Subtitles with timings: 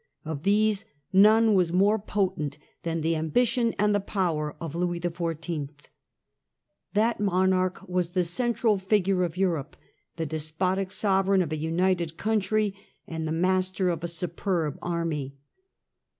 [0.25, 5.69] Of these none was more potent than the ambition and the power of Louis XIV.
[6.95, 9.77] That monarch was the central figure of Europe,
[10.15, 12.73] the despotic sovereign of a united country
[13.05, 15.35] and the master of a superb army.